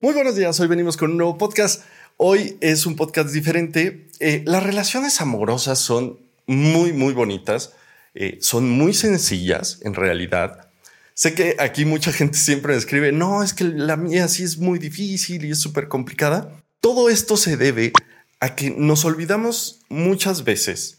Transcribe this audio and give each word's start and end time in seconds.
Muy 0.00 0.14
buenos 0.14 0.36
días, 0.36 0.60
hoy 0.60 0.68
venimos 0.68 0.96
con 0.96 1.10
un 1.10 1.16
nuevo 1.16 1.36
podcast. 1.38 1.82
Hoy 2.18 2.56
es 2.60 2.86
un 2.86 2.94
podcast 2.94 3.30
diferente. 3.30 4.06
Eh, 4.20 4.44
las 4.46 4.62
relaciones 4.62 5.20
amorosas 5.20 5.80
son 5.80 6.20
muy, 6.46 6.92
muy 6.92 7.12
bonitas, 7.14 7.72
eh, 8.14 8.38
son 8.40 8.70
muy 8.70 8.94
sencillas 8.94 9.80
en 9.82 9.94
realidad. 9.94 10.70
Sé 11.14 11.34
que 11.34 11.56
aquí 11.58 11.84
mucha 11.84 12.12
gente 12.12 12.38
siempre 12.38 12.74
me 12.74 12.78
escribe, 12.78 13.10
no, 13.10 13.42
es 13.42 13.54
que 13.54 13.64
la 13.64 13.96
mía 13.96 14.28
sí 14.28 14.44
es 14.44 14.58
muy 14.58 14.78
difícil 14.78 15.44
y 15.44 15.50
es 15.50 15.58
súper 15.58 15.88
complicada. 15.88 16.62
Todo 16.80 17.08
esto 17.08 17.36
se 17.36 17.56
debe 17.56 17.92
a 18.38 18.54
que 18.54 18.70
nos 18.70 19.04
olvidamos 19.04 19.80
muchas 19.88 20.44
veces 20.44 20.97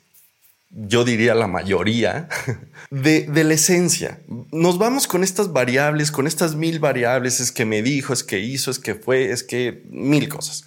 yo 0.69 1.03
diría 1.03 1.33
la 1.35 1.47
mayoría, 1.47 2.29
de, 2.91 3.27
la 3.43 3.53
esencia. 3.53 4.19
Nos 4.51 4.77
vamos 4.77 5.07
con 5.07 5.23
estas 5.23 5.51
variables, 5.51 6.11
con 6.11 6.27
estas 6.27 6.55
mil 6.55 6.79
variables, 6.79 7.39
es 7.39 7.51
que 7.51 7.65
me 7.65 7.81
dijo, 7.81 8.13
es 8.13 8.23
que 8.23 8.39
hizo, 8.39 8.71
es 8.71 8.79
que 8.79 8.95
fue, 8.95 9.31
es 9.31 9.43
que 9.43 9.83
mil 9.89 10.29
cosas. 10.29 10.65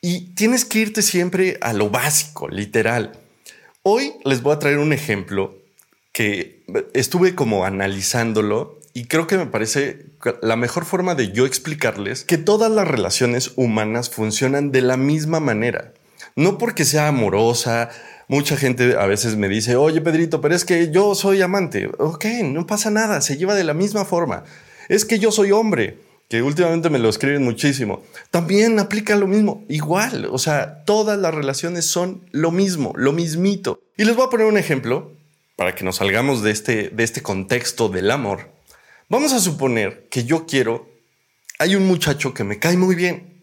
Y 0.00 0.34
tienes 0.34 0.64
que 0.64 0.80
irte 0.80 1.02
siempre 1.02 1.58
a 1.60 1.72
lo 1.72 1.90
básico, 1.90 2.48
literal. 2.48 3.12
Hoy 3.82 4.14
les 4.24 4.42
voy 4.42 4.54
a 4.54 4.58
traer 4.58 4.78
un 4.78 4.92
ejemplo 4.92 5.58
que 6.12 6.64
estuve 6.92 7.34
como 7.34 7.64
analizándolo 7.64 8.80
y 8.94 9.04
creo 9.04 9.26
que 9.26 9.38
me 9.38 9.46
parece 9.46 10.06
la 10.42 10.56
mejor 10.56 10.84
forma 10.84 11.14
de 11.14 11.32
yo 11.32 11.46
explicarles 11.46 12.24
que 12.24 12.36
todas 12.36 12.70
las 12.70 12.86
relaciones 12.86 13.52
humanas 13.56 14.10
funcionan 14.10 14.72
de 14.72 14.82
la 14.82 14.96
misma 14.96 15.40
manera. 15.40 15.94
No 16.36 16.58
porque 16.58 16.84
sea 16.84 17.08
amorosa, 17.08 17.90
Mucha 18.32 18.56
gente 18.56 18.96
a 18.96 19.04
veces 19.04 19.36
me 19.36 19.46
dice, 19.46 19.76
oye 19.76 20.00
Pedrito, 20.00 20.40
pero 20.40 20.54
es 20.54 20.64
que 20.64 20.90
yo 20.90 21.14
soy 21.14 21.42
amante. 21.42 21.90
Ok, 21.98 22.24
no 22.44 22.66
pasa 22.66 22.90
nada, 22.90 23.20
se 23.20 23.36
lleva 23.36 23.54
de 23.54 23.62
la 23.62 23.74
misma 23.74 24.06
forma. 24.06 24.44
Es 24.88 25.04
que 25.04 25.18
yo 25.18 25.30
soy 25.30 25.52
hombre, 25.52 25.98
que 26.30 26.40
últimamente 26.40 26.88
me 26.88 26.98
lo 26.98 27.10
escriben 27.10 27.44
muchísimo. 27.44 28.02
También 28.30 28.78
aplica 28.78 29.16
lo 29.16 29.26
mismo, 29.26 29.66
igual. 29.68 30.28
O 30.32 30.38
sea, 30.38 30.82
todas 30.86 31.18
las 31.18 31.34
relaciones 31.34 31.84
son 31.84 32.26
lo 32.30 32.50
mismo, 32.50 32.94
lo 32.96 33.12
mismito. 33.12 33.78
Y 33.98 34.06
les 34.06 34.16
voy 34.16 34.24
a 34.24 34.30
poner 34.30 34.46
un 34.46 34.56
ejemplo 34.56 35.12
para 35.54 35.74
que 35.74 35.84
nos 35.84 35.96
salgamos 35.96 36.42
de 36.42 36.52
este, 36.52 36.88
de 36.88 37.04
este 37.04 37.20
contexto 37.20 37.90
del 37.90 38.10
amor. 38.10 38.50
Vamos 39.10 39.34
a 39.34 39.40
suponer 39.40 40.08
que 40.10 40.24
yo 40.24 40.46
quiero, 40.46 40.88
hay 41.58 41.76
un 41.76 41.86
muchacho 41.86 42.32
que 42.32 42.44
me 42.44 42.58
cae 42.58 42.78
muy 42.78 42.94
bien 42.94 43.42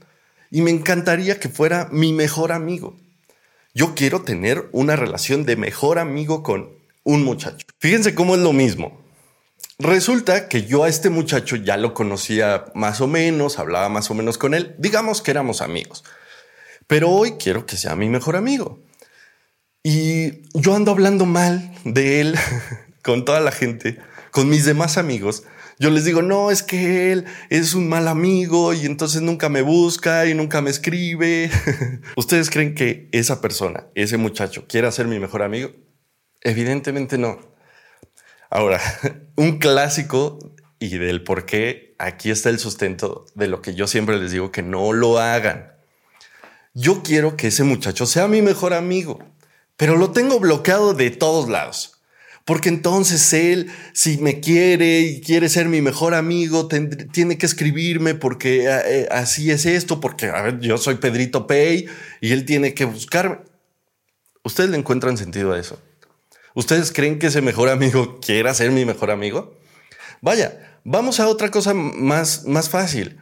y 0.49 0.63
me 0.63 0.71
encantaría 0.71 1.39
que 1.39 1.49
fuera 1.49 1.89
mi 1.91 2.11
mejor 2.11 2.51
amigo. 2.51 2.97
Yo 3.79 3.95
quiero 3.95 4.23
tener 4.23 4.67
una 4.73 4.97
relación 4.97 5.45
de 5.45 5.55
mejor 5.55 5.99
amigo 5.99 6.43
con 6.43 6.71
un 7.05 7.23
muchacho. 7.23 7.65
Fíjense 7.79 8.13
cómo 8.13 8.35
es 8.35 8.41
lo 8.41 8.51
mismo. 8.51 8.99
Resulta 9.77 10.49
que 10.49 10.65
yo 10.65 10.83
a 10.83 10.89
este 10.89 11.09
muchacho 11.09 11.55
ya 11.55 11.77
lo 11.77 11.93
conocía 11.93 12.65
más 12.75 12.99
o 12.99 13.07
menos, 13.07 13.57
hablaba 13.57 13.87
más 13.87 14.11
o 14.11 14.15
menos 14.15 14.37
con 14.37 14.53
él, 14.53 14.75
digamos 14.79 15.21
que 15.21 15.31
éramos 15.31 15.61
amigos. 15.61 16.03
Pero 16.87 17.09
hoy 17.09 17.37
quiero 17.39 17.65
que 17.65 17.77
sea 17.77 17.95
mi 17.95 18.09
mejor 18.09 18.35
amigo. 18.35 18.81
Y 19.81 20.41
yo 20.59 20.75
ando 20.75 20.91
hablando 20.91 21.25
mal 21.25 21.73
de 21.85 22.19
él 22.19 22.35
con 23.01 23.23
toda 23.23 23.39
la 23.39 23.53
gente, 23.53 23.97
con 24.31 24.49
mis 24.49 24.65
demás 24.65 24.97
amigos, 24.97 25.43
yo 25.79 25.89
les 25.89 26.03
digo, 26.03 26.21
no, 26.21 26.51
es 26.51 26.61
que 26.61 27.13
él 27.13 27.25
es 27.49 27.73
un 27.73 27.87
mal 27.87 28.09
amigo 28.09 28.73
y 28.73 28.85
entonces 28.85 29.21
nunca 29.21 29.47
me 29.47 29.61
busca 29.61 30.25
y 30.25 30.33
nunca 30.33 30.61
me 30.61 30.69
escribe. 30.69 31.49
¿Ustedes 32.17 32.49
creen 32.49 32.75
que 32.75 33.07
esa 33.13 33.39
persona, 33.39 33.87
ese 33.95 34.17
muchacho, 34.17 34.67
quiera 34.67 34.91
ser 34.91 35.07
mi 35.07 35.19
mejor 35.19 35.41
amigo? 35.41 35.71
Evidentemente 36.41 37.17
no. 37.17 37.39
Ahora, 38.49 38.81
un 39.37 39.57
clásico 39.57 40.39
y 40.79 40.97
del 40.97 41.23
por 41.23 41.45
qué 41.45 41.95
aquí 41.97 42.29
está 42.29 42.49
el 42.49 42.59
sustento 42.59 43.25
de 43.33 43.47
lo 43.47 43.61
que 43.61 43.73
yo 43.73 43.87
siempre 43.87 44.17
les 44.17 44.31
digo 44.31 44.51
que 44.51 44.63
no 44.63 44.91
lo 44.91 45.17
hagan. 45.17 45.73
Yo 46.73 47.03
quiero 47.03 47.37
que 47.37 47.47
ese 47.47 47.63
muchacho 47.63 48.05
sea 48.05 48.27
mi 48.27 48.41
mejor 48.41 48.73
amigo, 48.73 49.19
pero 49.77 49.95
lo 49.95 50.11
tengo 50.11 50.41
bloqueado 50.41 50.93
de 50.93 51.09
todos 51.09 51.47
lados. 51.47 51.98
Porque 52.49 52.69
entonces 52.69 53.31
él, 53.33 53.69
si 53.93 54.17
me 54.17 54.39
quiere 54.39 55.01
y 55.01 55.21
quiere 55.21 55.49
ser 55.49 55.69
mi 55.69 55.83
mejor 55.83 56.15
amigo, 56.15 56.67
tiene 56.67 57.37
que 57.37 57.45
escribirme 57.45 58.15
porque 58.15 58.65
eh, 58.65 58.81
eh, 58.87 59.07
así 59.11 59.51
es 59.51 59.67
esto, 59.67 59.99
porque 59.99 60.31
yo 60.59 60.79
soy 60.79 60.95
Pedrito 60.95 61.45
Pay 61.45 61.85
y 62.21 62.31
él 62.31 62.45
tiene 62.45 62.73
que 62.73 62.85
buscarme. 62.85 63.37
¿Ustedes 64.43 64.71
le 64.71 64.77
encuentran 64.77 65.15
sentido 65.15 65.53
a 65.53 65.59
eso? 65.59 65.79
¿Ustedes 66.55 66.91
creen 66.91 67.19
que 67.19 67.27
ese 67.27 67.43
mejor 67.43 67.69
amigo 67.69 68.19
quiera 68.19 68.51
ser 68.55 68.71
mi 68.71 68.83
mejor 68.83 69.11
amigo? 69.11 69.55
Vaya, 70.19 70.79
vamos 70.83 71.19
a 71.19 71.27
otra 71.27 71.51
cosa 71.51 71.75
más, 71.75 72.45
más 72.45 72.67
fácil. 72.67 73.19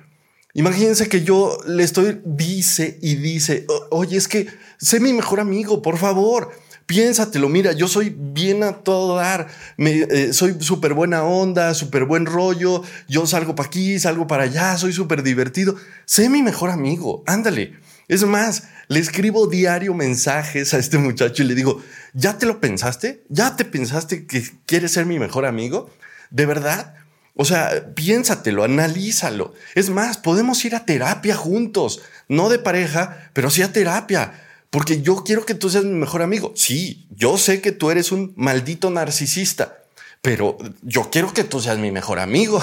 Imagínense 0.54 1.10
que 1.10 1.26
yo 1.26 1.58
le 1.68 1.84
estoy, 1.84 2.22
dice 2.24 2.98
y 3.02 3.16
dice, 3.16 3.66
oye, 3.90 4.16
es 4.16 4.30
que 4.30 4.48
sé 4.78 5.02
mi 5.02 5.12
mejor 5.12 5.42
amigo, 5.42 5.82
por 5.82 5.98
favor 5.98 6.50
piénsatelo, 6.88 7.50
mira, 7.50 7.74
yo 7.74 7.88
soy 7.88 8.16
bien 8.18 8.64
a 8.64 8.72
todo 8.72 9.18
dar, 9.18 9.48
me, 9.76 9.92
eh, 10.10 10.34
soy 10.34 10.56
súper 10.60 10.94
buena 10.94 11.24
onda, 11.24 11.74
súper 11.74 12.06
buen 12.06 12.26
rollo, 12.26 12.82
yo 13.08 13.28
salgo 13.28 13.56
para 13.56 13.68
aquí, 13.68 14.00
salgo 14.00 14.26
para 14.26 14.44
allá, 14.44 14.78
soy 14.78 14.94
súper 14.94 15.22
divertido, 15.22 15.76
sé 16.06 16.30
mi 16.30 16.42
mejor 16.42 16.72
amigo, 16.72 17.24
ándale. 17.28 17.74
Es 18.08 18.24
más, 18.24 18.70
le 18.88 19.02
escribo 19.02 19.48
diario 19.48 19.94
mensajes 19.94 20.74
a 20.74 20.78
este 20.78 20.98
muchacho 20.98 21.44
y 21.44 21.48
le 21.48 21.56
digo, 21.56 21.84
¿ya 22.14 22.38
te 22.38 22.46
lo 22.46 22.62
pensaste? 22.62 23.22
¿Ya 23.28 23.58
te 23.58 23.66
pensaste 23.66 24.26
que 24.26 24.44
quieres 24.66 24.94
ser 24.94 25.06
mi 25.06 25.20
mejor 25.20 25.46
amigo? 25.46 25.90
¿De 26.30 26.46
verdad? 26.46 26.96
O 27.36 27.44
sea, 27.44 27.94
piénsatelo, 27.96 28.64
analízalo. 28.64 29.54
Es 29.76 29.90
más, 29.90 30.18
podemos 30.18 30.64
ir 30.64 30.74
a 30.74 30.86
terapia 30.86 31.36
juntos, 31.36 32.02
no 32.30 32.48
de 32.48 32.60
pareja, 32.60 33.30
pero 33.34 33.50
sí 33.50 33.62
a 33.62 33.74
terapia 33.74 34.47
porque 34.70 35.02
yo 35.02 35.24
quiero 35.24 35.46
que 35.46 35.54
tú 35.54 35.70
seas 35.70 35.86
mi 35.86 35.94
mejor 35.94 36.22
amigo. 36.22 36.52
Sí, 36.56 37.08
yo 37.12 37.38
sé 37.38 37.62
que 37.62 37.72
tú 37.72 37.92
eres 37.92 38.12
un 38.12 38.34
maldito 38.36 38.90
narcisista, 38.90 39.84
pero 40.22 40.58
yo 40.82 41.10
quiero 41.10 41.34
que 41.34 41.44
tú 41.44 41.60
seas 41.60 41.78
mi 41.78 41.92
mejor 41.92 42.20
amigo. 42.20 42.62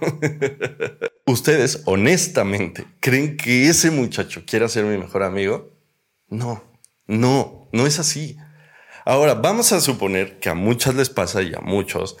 ¿Ustedes 1.26 1.82
honestamente 1.84 2.86
creen 3.00 3.36
que 3.36 3.68
ese 3.68 3.90
muchacho 3.90 4.42
quiera 4.46 4.68
ser 4.68 4.84
mi 4.84 4.96
mejor 4.98 5.22
amigo? 5.22 5.70
No, 6.28 6.62
no, 7.06 7.68
no 7.72 7.86
es 7.86 7.98
así. 7.98 8.36
Ahora, 9.04 9.34
vamos 9.34 9.72
a 9.72 9.80
suponer 9.80 10.38
que 10.38 10.48
a 10.48 10.54
muchas 10.54 10.94
les 10.94 11.10
pasa 11.10 11.42
y 11.42 11.54
a 11.54 11.60
muchos 11.60 12.16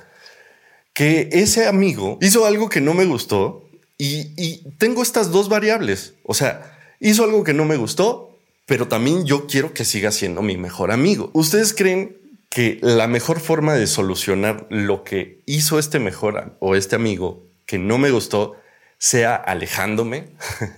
que 0.92 1.28
ese 1.32 1.66
amigo 1.66 2.18
hizo 2.20 2.46
algo 2.46 2.68
que 2.68 2.80
no 2.80 2.94
me 2.94 3.04
gustó 3.04 3.68
y, 3.98 4.32
y 4.36 4.70
tengo 4.76 5.02
estas 5.02 5.30
dos 5.32 5.48
variables. 5.48 6.14
O 6.24 6.34
sea, 6.34 6.78
hizo 7.00 7.24
algo 7.24 7.42
que 7.42 7.54
no 7.54 7.64
me 7.64 7.76
gustó 7.76 8.33
pero 8.66 8.88
también 8.88 9.26
yo 9.26 9.46
quiero 9.46 9.74
que 9.74 9.84
siga 9.84 10.10
siendo 10.10 10.42
mi 10.42 10.56
mejor 10.56 10.90
amigo. 10.90 11.30
¿Ustedes 11.34 11.74
creen 11.74 12.16
que 12.48 12.78
la 12.82 13.08
mejor 13.08 13.40
forma 13.40 13.74
de 13.74 13.86
solucionar 13.86 14.66
lo 14.70 15.02
que 15.04 15.42
hizo 15.46 15.78
este 15.78 15.98
mejor 15.98 16.56
o 16.60 16.76
este 16.76 16.96
amigo 16.96 17.46
que 17.66 17.78
no 17.78 17.98
me 17.98 18.10
gustó 18.10 18.56
sea 18.98 19.34
alejándome, 19.34 20.28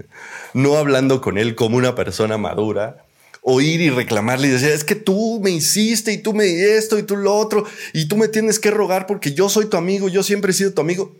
no 0.54 0.76
hablando 0.76 1.20
con 1.20 1.38
él 1.38 1.54
como 1.54 1.76
una 1.76 1.94
persona 1.94 2.38
madura, 2.38 3.04
o 3.48 3.60
ir 3.60 3.80
y 3.80 3.90
reclamarle 3.90 4.48
y 4.48 4.50
decir, 4.50 4.70
es 4.70 4.82
que 4.82 4.96
tú 4.96 5.40
me 5.40 5.50
hiciste 5.50 6.12
y 6.12 6.18
tú 6.18 6.32
me 6.34 6.76
esto 6.76 6.98
y 6.98 7.04
tú 7.04 7.16
lo 7.16 7.36
otro, 7.36 7.64
y 7.92 8.08
tú 8.08 8.16
me 8.16 8.26
tienes 8.26 8.58
que 8.58 8.72
rogar 8.72 9.06
porque 9.06 9.34
yo 9.34 9.48
soy 9.48 9.66
tu 9.66 9.76
amigo, 9.76 10.08
yo 10.08 10.24
siempre 10.24 10.50
he 10.50 10.54
sido 10.54 10.74
tu 10.74 10.80
amigo. 10.80 11.14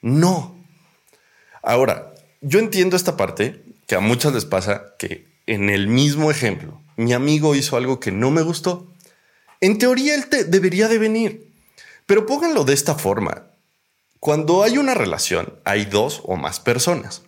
No. 0.00 0.64
Ahora, 1.62 2.14
yo 2.40 2.60
entiendo 2.60 2.94
esta 2.94 3.16
parte 3.16 3.64
que 3.88 3.96
a 3.96 4.00
muchas 4.00 4.32
les 4.34 4.44
pasa 4.44 4.94
que 4.98 5.31
en 5.46 5.70
el 5.70 5.88
mismo 5.88 6.30
ejemplo, 6.30 6.80
mi 6.96 7.12
amigo 7.12 7.54
hizo 7.54 7.76
algo 7.76 8.00
que 8.00 8.12
no 8.12 8.30
me 8.30 8.42
gustó, 8.42 8.92
en 9.60 9.78
teoría 9.78 10.14
él 10.14 10.26
te 10.26 10.44
debería 10.44 10.88
de 10.88 10.98
venir. 10.98 11.52
Pero 12.06 12.26
pónganlo 12.26 12.64
de 12.64 12.74
esta 12.74 12.96
forma. 12.96 13.46
Cuando 14.18 14.62
hay 14.62 14.78
una 14.78 14.94
relación, 14.94 15.58
hay 15.64 15.84
dos 15.84 16.22
o 16.24 16.36
más 16.36 16.60
personas. 16.60 17.22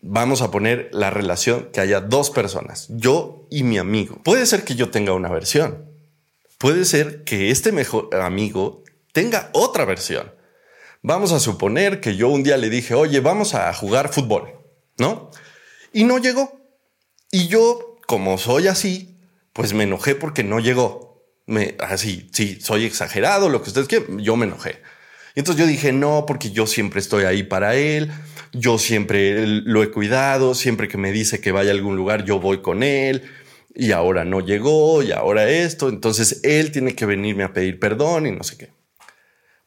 Vamos 0.00 0.42
a 0.42 0.50
poner 0.50 0.88
la 0.92 1.10
relación 1.10 1.70
que 1.72 1.80
haya 1.80 2.00
dos 2.00 2.30
personas, 2.30 2.86
yo 2.90 3.46
y 3.50 3.62
mi 3.64 3.78
amigo. 3.78 4.20
Puede 4.22 4.46
ser 4.46 4.64
que 4.64 4.76
yo 4.76 4.90
tenga 4.90 5.12
una 5.14 5.28
versión. 5.28 5.90
Puede 6.58 6.84
ser 6.84 7.24
que 7.24 7.50
este 7.50 7.72
mejor 7.72 8.14
amigo 8.14 8.84
tenga 9.12 9.50
otra 9.52 9.84
versión. 9.84 10.32
Vamos 11.02 11.32
a 11.32 11.40
suponer 11.40 12.00
que 12.00 12.16
yo 12.16 12.28
un 12.28 12.42
día 12.42 12.56
le 12.56 12.70
dije, 12.70 12.94
oye, 12.94 13.20
vamos 13.20 13.54
a 13.54 13.72
jugar 13.72 14.12
fútbol, 14.12 14.58
¿no? 14.98 15.30
Y 15.96 16.04
no 16.04 16.18
llegó. 16.18 16.60
Y 17.30 17.48
yo, 17.48 17.96
como 18.06 18.36
soy 18.36 18.68
así, 18.68 19.18
pues 19.54 19.72
me 19.72 19.84
enojé 19.84 20.14
porque 20.14 20.44
no 20.44 20.60
llegó. 20.60 21.24
Me, 21.46 21.74
así, 21.78 22.28
sí, 22.34 22.58
soy 22.60 22.84
exagerado, 22.84 23.48
lo 23.48 23.62
que 23.62 23.70
ustedes 23.70 23.88
quieran, 23.88 24.18
yo 24.18 24.36
me 24.36 24.44
enojé. 24.44 24.82
Y 25.34 25.38
entonces 25.40 25.58
yo 25.58 25.66
dije, 25.66 25.94
no, 25.94 26.24
porque 26.26 26.50
yo 26.50 26.66
siempre 26.66 27.00
estoy 27.00 27.24
ahí 27.24 27.44
para 27.44 27.76
él, 27.76 28.10
yo 28.52 28.76
siempre 28.76 29.46
lo 29.46 29.82
he 29.82 29.90
cuidado, 29.90 30.54
siempre 30.54 30.86
que 30.86 30.98
me 30.98 31.12
dice 31.12 31.40
que 31.40 31.50
vaya 31.50 31.70
a 31.70 31.74
algún 31.74 31.96
lugar, 31.96 32.26
yo 32.26 32.40
voy 32.40 32.60
con 32.60 32.82
él, 32.82 33.22
y 33.74 33.92
ahora 33.92 34.26
no 34.26 34.40
llegó, 34.40 35.02
y 35.02 35.12
ahora 35.12 35.48
esto, 35.48 35.88
entonces 35.88 36.40
él 36.42 36.72
tiene 36.72 36.94
que 36.94 37.06
venirme 37.06 37.44
a 37.44 37.54
pedir 37.54 37.80
perdón 37.80 38.26
y 38.26 38.32
no 38.32 38.44
sé 38.44 38.58
qué. 38.58 38.70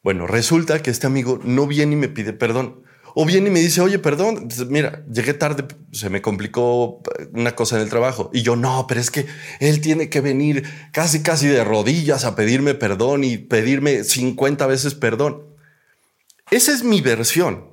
Bueno, 0.04 0.28
resulta 0.28 0.80
que 0.80 0.92
este 0.92 1.08
amigo 1.08 1.40
no 1.42 1.66
viene 1.66 1.94
y 1.94 1.98
me 1.98 2.08
pide 2.08 2.32
perdón. 2.32 2.84
O 3.14 3.26
viene 3.26 3.48
y 3.48 3.52
me 3.52 3.60
dice, 3.60 3.80
oye, 3.80 3.98
perdón, 3.98 4.48
mira, 4.68 5.04
llegué 5.12 5.34
tarde, 5.34 5.64
se 5.92 6.10
me 6.10 6.22
complicó 6.22 7.02
una 7.32 7.54
cosa 7.54 7.76
en 7.76 7.82
el 7.82 7.88
trabajo. 7.88 8.30
Y 8.32 8.42
yo, 8.42 8.56
no, 8.56 8.86
pero 8.88 9.00
es 9.00 9.10
que 9.10 9.26
él 9.58 9.80
tiene 9.80 10.08
que 10.08 10.20
venir 10.20 10.64
casi, 10.92 11.22
casi 11.22 11.46
de 11.48 11.64
rodillas 11.64 12.24
a 12.24 12.36
pedirme 12.36 12.74
perdón 12.74 13.24
y 13.24 13.38
pedirme 13.38 14.04
50 14.04 14.66
veces 14.66 14.94
perdón. 14.94 15.44
Esa 16.50 16.72
es 16.72 16.82
mi 16.82 17.00
versión. 17.00 17.70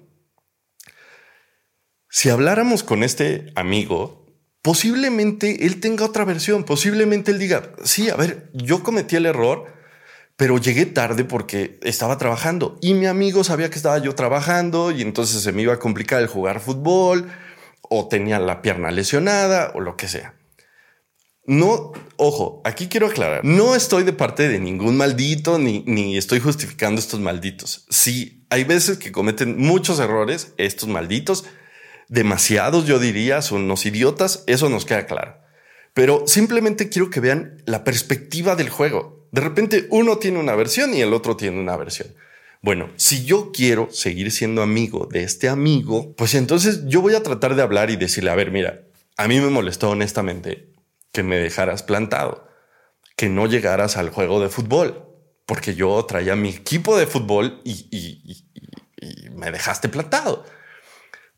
Si 2.09 2.29
habláramos 2.29 2.83
con 2.83 3.03
este 3.03 3.51
amigo, 3.55 4.25
posiblemente 4.61 5.65
él 5.65 5.79
tenga 5.79 6.05
otra 6.05 6.25
versión, 6.25 6.63
posiblemente 6.63 7.31
él 7.31 7.39
diga, 7.39 7.71
sí, 7.83 8.09
a 8.09 8.15
ver, 8.15 8.49
yo 8.53 8.83
cometí 8.83 9.15
el 9.15 9.25
error, 9.25 9.76
pero 10.37 10.59
llegué 10.59 10.85
tarde 10.85 11.25
porque 11.25 11.79
estaba 11.81 12.17
trabajando 12.17 12.77
y 12.79 12.93
mi 12.93 13.07
amigo 13.07 13.43
sabía 13.43 13.69
que 13.69 13.75
estaba 13.75 13.97
yo 13.97 14.13
trabajando 14.15 14.91
y 14.91 15.01
entonces 15.01 15.41
se 15.41 15.51
me 15.51 15.63
iba 15.63 15.73
a 15.73 15.79
complicar 15.79 16.21
el 16.21 16.27
jugar 16.27 16.59
fútbol 16.59 17.29
o 17.81 18.07
tenía 18.07 18.39
la 18.39 18.61
pierna 18.61 18.91
lesionada 18.91 19.71
o 19.73 19.81
lo 19.81 19.97
que 19.97 20.07
sea. 20.07 20.35
No, 21.47 21.93
ojo, 22.17 22.61
aquí 22.65 22.87
quiero 22.87 23.07
aclarar, 23.07 23.43
no 23.43 23.73
estoy 23.73 24.03
de 24.03 24.13
parte 24.13 24.47
de 24.47 24.59
ningún 24.59 24.97
maldito 24.97 25.57
ni, 25.57 25.83
ni 25.87 26.17
estoy 26.17 26.39
justificando 26.39 26.99
estos 26.99 27.19
malditos. 27.19 27.85
Sí, 27.89 28.45
hay 28.49 28.63
veces 28.63 28.97
que 28.97 29.11
cometen 29.11 29.57
muchos 29.57 29.99
errores, 29.99 30.53
estos 30.57 30.87
malditos, 30.87 31.45
demasiados 32.09 32.85
yo 32.85 32.99
diría, 32.99 33.41
son 33.41 33.63
unos 33.63 33.85
idiotas, 33.85 34.43
eso 34.45 34.69
nos 34.69 34.85
queda 34.85 35.05
claro. 35.07 35.46
Pero 35.97 36.27
simplemente 36.27 36.89
quiero 36.89 37.09
que 37.09 37.19
vean 37.19 37.63
la 37.65 37.83
perspectiva 37.83 38.55
del 38.55 38.69
juego. 38.69 39.27
De 39.31 39.41
repente 39.41 39.87
uno 39.89 40.19
tiene 40.19 40.37
una 40.37 40.53
versión 40.53 40.93
y 40.93 41.01
el 41.01 41.11
otro 41.11 41.35
tiene 41.35 41.59
una 41.59 41.75
versión. 41.75 42.09
Bueno, 42.61 42.91
si 42.97 43.25
yo 43.25 43.51
quiero 43.51 43.89
seguir 43.89 44.31
siendo 44.31 44.61
amigo 44.61 45.07
de 45.11 45.23
este 45.23 45.49
amigo, 45.49 46.13
pues 46.15 46.35
entonces 46.35 46.81
yo 46.85 47.01
voy 47.01 47.15
a 47.15 47.23
tratar 47.23 47.55
de 47.55 47.63
hablar 47.63 47.89
y 47.89 47.95
decirle, 47.95 48.29
a 48.29 48.35
ver, 48.35 48.51
mira, 48.51 48.83
a 49.17 49.27
mí 49.27 49.39
me 49.39 49.49
molestó 49.49 49.89
honestamente 49.89 50.69
que 51.11 51.23
me 51.23 51.37
dejaras 51.37 51.81
plantado, 51.81 52.47
que 53.15 53.27
no 53.27 53.47
llegaras 53.47 53.97
al 53.97 54.11
juego 54.11 54.39
de 54.39 54.49
fútbol, 54.49 55.03
porque 55.47 55.73
yo 55.73 56.05
traía 56.05 56.35
mi 56.35 56.49
equipo 56.49 56.95
de 56.95 57.07
fútbol 57.07 57.59
y, 57.63 57.87
y 59.01 59.29
me 59.31 59.49
dejaste 59.49 59.89
plantado. 59.89 60.45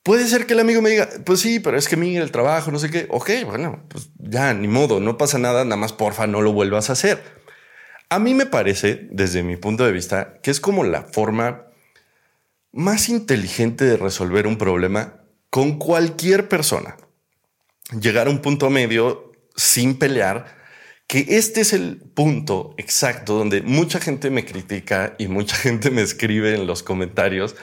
Puede 0.10 0.26
ser 0.26 0.48
que 0.48 0.54
el 0.54 0.60
amigo 0.60 0.82
me 0.82 0.90
diga, 0.90 1.08
pues 1.24 1.40
sí, 1.40 1.60
pero 1.60 1.78
es 1.78 1.88
que 1.88 1.96
mira 1.96 2.24
el 2.24 2.32
trabajo, 2.32 2.72
no 2.72 2.80
sé 2.80 2.90
qué. 2.90 3.06
Ok, 3.12 3.30
bueno, 3.46 3.86
pues 3.90 4.10
ya, 4.18 4.56
ni 4.56 4.68
modo, 4.68 5.00
no 5.00 5.20
pasa 5.20 5.38
nada, 5.38 5.64
nada 5.66 5.76
más 5.76 5.94
porfa, 5.94 6.26
no 6.26 6.42
lo 6.42 6.52
vuelvas 6.52 6.90
a 6.90 6.94
hacer. 6.94 7.22
A 8.10 8.18
mí 8.18 8.34
me 8.34 8.48
parece, 8.48 9.08
desde 9.12 9.44
mi 9.44 9.56
punto 9.56 9.86
de 9.86 9.92
vista, 9.92 10.40
que 10.42 10.50
es 10.50 10.60
como 10.60 10.84
la 10.84 11.04
forma 11.04 11.68
más 12.72 13.08
inteligente 13.08 13.86
de 13.86 13.98
resolver 13.98 14.48
un 14.48 14.58
problema 14.58 15.22
con 15.52 15.78
cualquier 15.78 16.50
persona. 16.50 16.98
Llegar 18.02 18.26
a 18.26 18.32
un 18.32 18.40
punto 18.40 18.72
medio 18.72 19.32
sin 19.56 20.00
pelear, 20.00 20.58
que 21.06 21.24
este 21.38 21.62
es 21.62 21.72
el 21.72 21.98
punto 21.98 22.74
exacto 22.80 23.36
donde 23.36 23.62
mucha 23.62 24.00
gente 24.00 24.32
me 24.32 24.44
critica 24.44 25.14
y 25.20 25.28
mucha 25.28 25.56
gente 25.58 25.92
me 25.92 26.02
escribe 26.02 26.56
en 26.56 26.66
los 26.66 26.82
comentarios. 26.82 27.56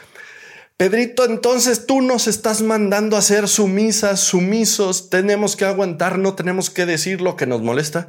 Pedrito, 0.76 1.24
entonces 1.24 1.86
tú 1.86 2.02
nos 2.02 2.26
estás 2.26 2.60
mandando 2.60 3.16
a 3.16 3.22
ser 3.22 3.48
sumisas, 3.48 4.20
sumisos, 4.20 5.08
tenemos 5.08 5.56
que 5.56 5.64
aguantar, 5.64 6.18
no 6.18 6.34
tenemos 6.34 6.68
que 6.68 6.84
decir 6.84 7.22
lo 7.22 7.34
que 7.34 7.46
nos 7.46 7.62
molesta. 7.62 8.08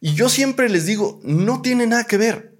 Y 0.00 0.14
yo 0.14 0.28
siempre 0.28 0.68
les 0.68 0.86
digo, 0.86 1.20
no 1.24 1.60
tiene 1.60 1.88
nada 1.88 2.04
que 2.04 2.16
ver. 2.16 2.54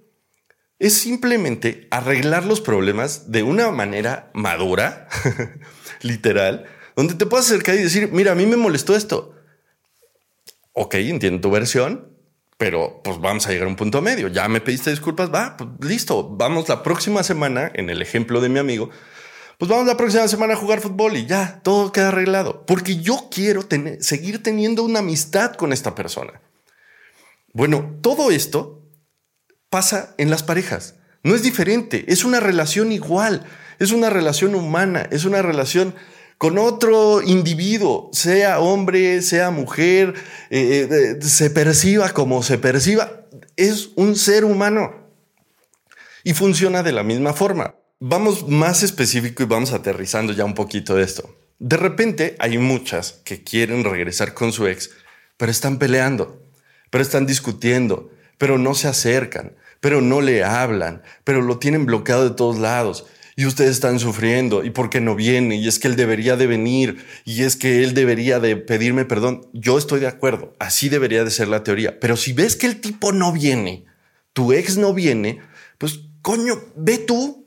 Es 0.77 0.93
simplemente 0.93 1.87
arreglar 1.89 2.45
los 2.45 2.59
problemas 2.59 3.31
de 3.31 3.43
una 3.43 3.71
manera 3.71 4.29
madura, 4.33 5.07
literal, 6.01 6.65
donde 6.97 7.13
te 7.13 7.25
puedas 7.25 7.45
acercar 7.45 7.75
y 7.75 7.83
decir, 7.83 8.09
mira, 8.11 8.33
a 8.33 8.35
mí 8.35 8.45
me 8.45 8.57
molestó 8.57 8.93
esto. 8.93 9.35
Ok, 10.73 10.95
entiendo 10.95 11.39
tu 11.39 11.49
versión, 11.49 12.13
pero 12.57 13.01
pues 13.05 13.19
vamos 13.19 13.47
a 13.47 13.51
llegar 13.51 13.67
a 13.67 13.69
un 13.69 13.77
punto 13.77 14.01
medio. 14.01 14.27
Ya 14.27 14.49
me 14.49 14.59
pediste 14.59 14.89
disculpas, 14.89 15.33
va, 15.33 15.55
pues 15.55 15.69
listo, 15.79 16.27
vamos 16.35 16.67
la 16.67 16.83
próxima 16.83 17.23
semana, 17.23 17.71
en 17.73 17.89
el 17.89 18.01
ejemplo 18.01 18.41
de 18.41 18.49
mi 18.49 18.59
amigo, 18.59 18.89
pues 19.59 19.67
vamos 19.67 19.87
la 19.87 19.97
próxima 19.97 20.25
semana 20.29 20.53
a 20.53 20.57
jugar 20.57 20.79
fútbol 20.79 21.17
y 21.17 21.25
ya, 21.25 21.59
todo 21.63 21.91
queda 21.91 22.07
arreglado. 22.07 22.65
Porque 22.65 22.95
yo 22.95 23.27
quiero 23.29 23.67
seguir 23.99 24.41
teniendo 24.41 24.83
una 24.83 24.99
amistad 24.99 25.55
con 25.55 25.73
esta 25.73 25.95
persona. 25.95 26.39
Bueno, 27.51 27.97
todo 27.99 28.31
esto 28.31 28.87
pasa 29.69 30.15
en 30.17 30.29
las 30.29 30.43
parejas. 30.43 30.95
No 31.23 31.35
es 31.35 31.43
diferente, 31.43 32.05
es 32.07 32.23
una 32.23 32.39
relación 32.39 32.93
igual, 32.93 33.45
es 33.79 33.91
una 33.91 34.09
relación 34.09 34.55
humana, 34.55 35.05
es 35.11 35.25
una 35.25 35.41
relación 35.41 35.93
con 36.37 36.57
otro 36.57 37.21
individuo, 37.21 38.09
sea 38.13 38.61
hombre, 38.61 39.21
sea 39.21 39.51
mujer, 39.51 40.13
eh, 40.51 40.87
eh, 40.89 41.21
se 41.21 41.49
perciba 41.49 42.11
como 42.11 42.43
se 42.43 42.57
perciba, 42.57 43.25
es 43.57 43.89
un 43.97 44.15
ser 44.15 44.45
humano 44.45 45.11
y 46.23 46.33
funciona 46.33 46.81
de 46.81 46.93
la 46.93 47.03
misma 47.03 47.33
forma. 47.33 47.75
Vamos 47.99 48.47
más 48.47 48.83
específico 48.83 49.43
y 49.43 49.45
vamos 49.45 49.73
aterrizando 49.73 50.33
ya 50.33 50.45
un 50.45 50.53
poquito 50.53 50.95
de 50.95 51.03
esto. 51.03 51.35
De 51.59 51.77
repente 51.77 52.35
hay 52.39 52.57
muchas 52.57 53.21
que 53.25 53.43
quieren 53.43 53.83
regresar 53.83 54.33
con 54.33 54.51
su 54.51 54.67
ex, 54.67 54.91
pero 55.37 55.51
están 55.51 55.77
peleando 55.77 56.39
pero 56.89 57.01
están 57.03 57.25
discutiendo, 57.25 58.11
pero 58.37 58.57
no 58.57 58.73
se 58.73 58.87
acercan, 58.87 59.55
pero 59.79 60.01
no 60.01 60.21
le 60.21 60.43
hablan, 60.43 61.01
pero 61.23 61.41
lo 61.41 61.59
tienen 61.59 61.85
bloqueado 61.85 62.29
de 62.29 62.35
todos 62.35 62.57
lados. 62.57 63.05
Y 63.35 63.45
ustedes 63.45 63.71
están 63.71 63.99
sufriendo, 63.99 64.65
y 64.65 64.69
por 64.69 64.89
qué 64.89 64.99
no 64.99 65.15
viene, 65.15 65.55
y 65.55 65.67
es 65.67 65.79
que 65.79 65.87
él 65.87 65.95
debería 65.95 66.35
de 66.35 66.45
venir, 66.45 67.05
y 67.23 67.43
es 67.43 67.55
que 67.55 67.83
él 67.83 67.93
debería 67.93 68.39
de 68.39 68.57
pedirme 68.57 69.05
perdón. 69.05 69.47
Yo 69.53 69.77
estoy 69.77 70.01
de 70.01 70.07
acuerdo, 70.07 70.55
así 70.59 70.89
debería 70.89 71.23
de 71.23 71.31
ser 71.31 71.47
la 71.47 71.63
teoría. 71.63 71.99
Pero 72.01 72.17
si 72.17 72.33
ves 72.33 72.57
que 72.57 72.67
el 72.67 72.81
tipo 72.81 73.13
no 73.13 73.31
viene, 73.31 73.85
tu 74.33 74.51
ex 74.51 74.77
no 74.77 74.93
viene, 74.93 75.39
pues 75.77 76.01
coño, 76.21 76.61
ve 76.75 76.97
tú, 76.97 77.38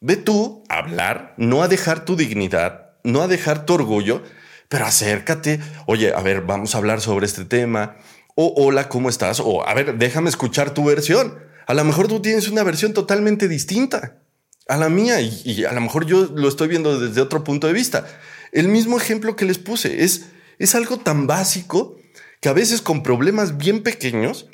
ve 0.00 0.16
tú 0.16 0.64
a 0.68 0.78
hablar, 0.78 1.34
no 1.36 1.62
a 1.62 1.68
dejar 1.68 2.04
tu 2.04 2.16
dignidad, 2.16 2.92
no 3.04 3.22
a 3.22 3.28
dejar 3.28 3.66
tu 3.66 3.74
orgullo, 3.74 4.22
pero 4.68 4.86
acércate, 4.86 5.60
oye, 5.86 6.12
a 6.14 6.20
ver, 6.20 6.42
vamos 6.42 6.74
a 6.74 6.78
hablar 6.78 7.00
sobre 7.00 7.26
este 7.26 7.44
tema, 7.44 7.96
o 8.34 8.54
hola, 8.56 8.88
¿cómo 8.88 9.08
estás? 9.08 9.40
O 9.40 9.66
a 9.66 9.74
ver, 9.74 9.98
déjame 9.98 10.30
escuchar 10.30 10.72
tu 10.72 10.84
versión. 10.84 11.38
A 11.66 11.74
lo 11.74 11.84
mejor 11.84 12.08
tú 12.08 12.20
tienes 12.22 12.48
una 12.48 12.62
versión 12.62 12.94
totalmente 12.94 13.48
distinta 13.48 14.22
a 14.68 14.76
la 14.76 14.88
mía 14.88 15.20
y, 15.20 15.64
a 15.64 15.72
lo 15.72 15.80
mejor 15.80 16.06
yo 16.06 16.28
lo 16.34 16.48
estoy 16.48 16.68
viendo 16.68 16.98
desde 16.98 17.20
otro 17.20 17.44
punto 17.44 17.66
de 17.66 17.72
vista. 17.72 18.06
El 18.52 18.68
mismo 18.68 18.96
ejemplo 18.96 19.36
que 19.36 19.44
les 19.44 19.58
puse 19.58 20.04
es, 20.04 20.26
es 20.58 20.74
algo 20.74 20.98
tan 20.98 21.26
básico 21.26 21.96
que 22.40 22.48
a 22.48 22.52
veces 22.52 22.80
con 22.80 23.02
problemas 23.02 23.58
bien 23.58 23.82
pequeños 23.82 24.48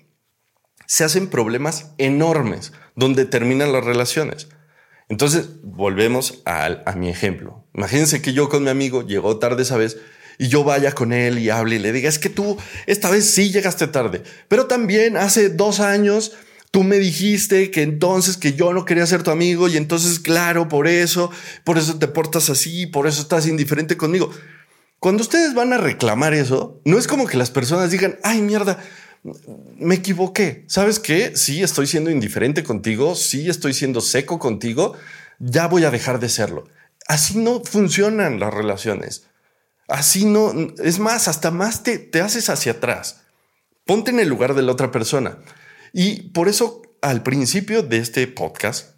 se 0.86 1.04
hacen 1.04 1.28
problemas 1.28 1.92
enormes 1.98 2.72
donde 2.94 3.24
terminan 3.24 3.72
las 3.72 3.84
relaciones. 3.84 4.48
Entonces, 5.08 5.48
volvemos 5.62 6.42
a, 6.44 6.94
mi 6.96 7.08
ejemplo. 7.08 7.64
Imagínense 7.75 8.22
que 8.22 8.32
yo 8.32 8.48
con 8.48 8.64
mi 8.64 8.70
amigo 8.70 9.06
llegó 9.06 9.38
tarde 9.38 9.62
esa 9.62 9.76
vez 9.76 9.98
y 10.38 10.48
yo 10.48 10.64
vaya 10.64 10.92
con 10.92 11.12
él 11.12 11.38
y 11.38 11.50
hable 11.50 11.76
y 11.76 11.78
le 11.78 11.92
diga, 11.92 12.08
es 12.08 12.18
que 12.18 12.28
tú 12.28 12.58
esta 12.86 13.10
vez 13.10 13.25
sí 13.25 13.50
llegaste 13.50 13.86
tarde, 13.86 14.22
pero 14.48 14.66
también 14.66 15.16
hace 15.16 15.48
dos 15.48 15.80
años 15.80 16.32
tú 16.70 16.82
me 16.82 16.98
dijiste 16.98 17.70
que 17.70 17.82
entonces 17.82 18.36
que 18.36 18.52
yo 18.52 18.75
no 18.75 18.84
quería 18.84 19.06
ser 19.06 19.22
tu 19.22 19.30
amigo 19.30 19.68
y 19.68 19.76
entonces 19.78 20.18
claro, 20.18 20.68
por 20.68 20.88
eso, 20.88 21.30
por 21.64 21.78
eso 21.78 21.98
te 21.98 22.08
portas 22.08 22.50
así, 22.50 22.86
por 22.86 23.06
eso 23.06 23.22
estás 23.22 23.46
indiferente 23.46 23.96
conmigo. 23.96 24.30
Cuando 24.98 25.22
ustedes 25.22 25.54
van 25.54 25.72
a 25.72 25.78
reclamar 25.78 26.34
eso, 26.34 26.80
no 26.84 26.98
es 26.98 27.06
como 27.06 27.26
que 27.26 27.36
las 27.36 27.50
personas 27.50 27.90
digan, 27.90 28.18
ay 28.22 28.42
mierda, 28.42 28.82
me 29.23 29.96
equivoqué. 29.96 30.64
¿Sabes 30.68 30.99
qué? 30.99 31.37
Sí, 31.37 31.62
estoy 31.62 31.87
siendo 31.87 32.11
indiferente 32.11 32.62
contigo, 32.62 33.14
sí, 33.14 33.49
estoy 33.49 33.75
siendo 33.75 34.00
seco 34.00 34.38
contigo, 34.38 34.94
ya 35.38 35.66
voy 35.68 35.85
a 35.85 35.90
dejar 35.90 36.20
de 36.20 36.28
serlo. 36.28 36.68
Así 37.08 37.38
no 37.38 37.62
funcionan 37.62 38.40
las 38.40 38.52
relaciones. 38.52 39.26
Así 39.88 40.25
no, 40.25 40.52
es 40.82 40.99
más, 40.99 41.28
hasta 41.28 41.50
más 41.50 41.82
te, 41.82 41.99
te 41.99 42.20
haces 42.20 42.49
hacia 42.49 42.73
atrás. 42.73 43.23
Ponte 43.85 44.11
en 44.11 44.18
el 44.18 44.28
lugar 44.28 44.54
de 44.54 44.62
la 44.62 44.73
otra 44.73 44.90
persona. 44.90 45.38
Y 45.92 46.30
por 46.30 46.49
eso 46.49 46.82
al 47.00 47.23
principio 47.23 47.82
de 47.82 47.99
este 47.99 48.26
podcast, 48.26 48.96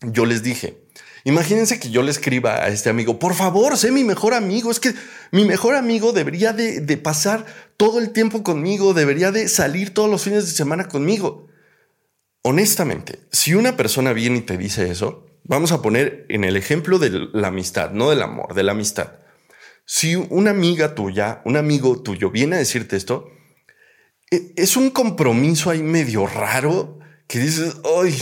yo 0.00 0.24
les 0.24 0.42
dije, 0.42 0.85
imagínense 1.26 1.80
que 1.80 1.90
yo 1.90 2.02
le 2.02 2.12
escriba 2.12 2.62
a 2.62 2.68
este 2.68 2.88
amigo, 2.88 3.18
por 3.18 3.34
favor, 3.34 3.76
sé 3.76 3.90
mi 3.90 4.04
mejor 4.04 4.32
amigo. 4.32 4.70
Es 4.70 4.78
que 4.78 4.94
mi 5.32 5.44
mejor 5.44 5.74
amigo 5.74 6.12
debería 6.12 6.52
de, 6.52 6.96
pasar 6.96 7.44
todo 7.76 7.98
el 7.98 8.10
tiempo 8.10 8.44
conmigo, 8.44 8.94
debería 8.94 9.32
de 9.32 9.48
salir 9.48 9.92
todos 9.92 10.08
los 10.08 10.22
fines 10.22 10.46
de 10.46 10.52
semana 10.52 10.86
conmigo. 10.86 11.48
Honestamente, 12.42 13.18
si 13.32 13.54
una 13.54 13.76
persona 13.76 14.12
viene 14.12 14.38
y 14.38 14.42
te 14.42 14.56
dice 14.56 14.88
eso, 14.88 15.26
vamos 15.42 15.72
a 15.72 15.82
poner 15.82 16.26
en 16.28 16.44
el 16.44 16.56
ejemplo 16.56 17.00
de 17.00 17.28
la 17.32 17.48
amistad, 17.48 17.90
no 17.90 18.10
del 18.10 18.22
amor, 18.22 18.54
de 18.54 18.62
la 18.62 18.72
amistad. 18.72 19.14
Si 19.84 20.14
una 20.14 20.50
amiga 20.50 20.94
tuya, 20.94 21.42
un 21.44 21.56
amigo 21.56 22.02
tuyo 22.02 22.30
viene 22.30 22.54
a 22.54 22.60
decirte 22.60 22.96
esto, 22.96 23.32
e, 24.30 24.52
es 24.54 24.76
un 24.76 24.90
compromiso 24.90 25.70
ahí 25.70 25.82
medio 25.82 26.26
raro 26.28 27.00
que 27.26 27.40
dices, 27.40 27.78
ay, 28.00 28.16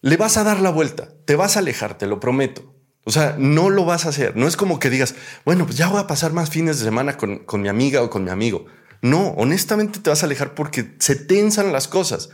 le 0.00 0.16
vas 0.16 0.36
a 0.36 0.44
dar 0.44 0.60
la 0.60 0.70
vuelta, 0.70 1.08
te 1.24 1.36
vas 1.36 1.56
a 1.56 1.60
alejar, 1.60 1.98
te 1.98 2.06
lo 2.06 2.20
prometo. 2.20 2.74
O 3.04 3.10
sea, 3.10 3.36
no 3.38 3.70
lo 3.70 3.84
vas 3.86 4.04
a 4.04 4.10
hacer. 4.10 4.36
No 4.36 4.46
es 4.46 4.56
como 4.56 4.78
que 4.78 4.90
digas, 4.90 5.14
bueno, 5.44 5.64
pues 5.64 5.78
ya 5.78 5.88
voy 5.88 6.00
a 6.00 6.06
pasar 6.06 6.32
más 6.32 6.50
fines 6.50 6.78
de 6.78 6.84
semana 6.84 7.16
con, 7.16 7.38
con 7.38 7.62
mi 7.62 7.68
amiga 7.68 8.02
o 8.02 8.10
con 8.10 8.22
mi 8.22 8.30
amigo. 8.30 8.66
No, 9.00 9.28
honestamente 9.28 10.00
te 10.00 10.10
vas 10.10 10.22
a 10.22 10.26
alejar 10.26 10.54
porque 10.54 10.94
se 10.98 11.16
tensan 11.16 11.72
las 11.72 11.88
cosas. 11.88 12.30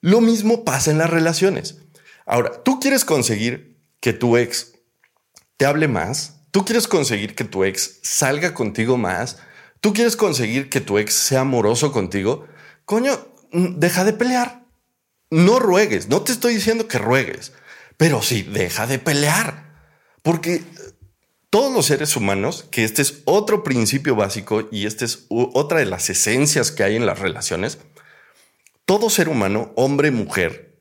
Lo 0.00 0.20
mismo 0.20 0.64
pasa 0.64 0.90
en 0.90 0.98
las 0.98 1.10
relaciones. 1.10 1.78
Ahora, 2.26 2.62
tú 2.62 2.78
quieres 2.78 3.04
conseguir 3.04 3.80
que 4.00 4.12
tu 4.12 4.36
ex 4.36 4.74
te 5.56 5.66
hable 5.66 5.88
más, 5.88 6.42
tú 6.50 6.64
quieres 6.64 6.86
conseguir 6.86 7.34
que 7.34 7.44
tu 7.44 7.64
ex 7.64 7.98
salga 8.02 8.54
contigo 8.54 8.96
más, 8.98 9.38
tú 9.80 9.92
quieres 9.94 10.16
conseguir 10.16 10.68
que 10.68 10.80
tu 10.80 10.98
ex 10.98 11.14
sea 11.14 11.40
amoroso 11.40 11.92
contigo, 11.92 12.46
coño, 12.84 13.18
mm, 13.52 13.78
deja 13.78 14.04
de 14.04 14.12
pelear. 14.12 14.65
No 15.30 15.58
ruegues, 15.58 16.08
no 16.08 16.22
te 16.22 16.32
estoy 16.32 16.54
diciendo 16.54 16.86
que 16.88 16.98
ruegues, 16.98 17.52
pero 17.96 18.22
sí, 18.22 18.42
deja 18.42 18.86
de 18.86 18.98
pelear. 18.98 19.74
Porque 20.22 20.62
todos 21.50 21.72
los 21.72 21.86
seres 21.86 22.16
humanos, 22.16 22.66
que 22.70 22.84
este 22.84 23.02
es 23.02 23.22
otro 23.24 23.64
principio 23.64 24.14
básico 24.14 24.68
y 24.70 24.86
esta 24.86 25.04
es 25.04 25.26
otra 25.28 25.78
de 25.78 25.86
las 25.86 26.10
esencias 26.10 26.70
que 26.70 26.84
hay 26.84 26.96
en 26.96 27.06
las 27.06 27.18
relaciones, 27.18 27.78
todo 28.84 29.10
ser 29.10 29.28
humano, 29.28 29.72
hombre, 29.76 30.10
mujer, 30.10 30.78